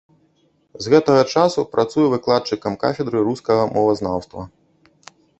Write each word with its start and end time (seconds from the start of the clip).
З 0.83 0.91
гэтага 0.93 1.21
часу 1.33 1.65
працуе 1.75 2.05
выкладчыкам 2.13 2.77
кафедры 2.83 3.21
рускага 3.27 3.67
мовазнаўства. 3.75 4.41